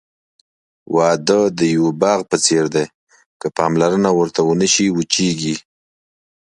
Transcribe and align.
واده 0.95 1.39
د 1.57 1.59
یوه 1.75 1.91
باغ 2.01 2.19
په 2.31 2.37
څېر 2.45 2.65
دی، 2.75 2.85
که 3.39 3.47
پاملرنه 3.57 4.09
ورته 4.19 4.41
ونشي، 4.43 4.87
وچېږي. 4.91 5.55